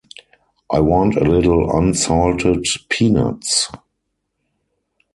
I 0.71 0.79
want 0.79 1.15
a 1.15 1.23
little 1.23 1.77
unsalted 1.77 2.65
peanuts. 2.89 3.69